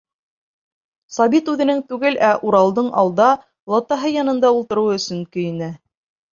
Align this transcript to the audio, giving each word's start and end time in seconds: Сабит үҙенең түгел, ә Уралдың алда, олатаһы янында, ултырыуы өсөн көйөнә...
Сабит 1.17 1.51
үҙенең 1.53 1.83
түгел, 1.91 2.17
ә 2.31 2.33
Уралдың 2.51 2.89
алда, 3.03 3.29
олатаһы 3.71 4.13
янында, 4.17 4.53
ултырыуы 4.59 4.99
өсөн 5.01 5.25
көйөнә... 5.39 5.73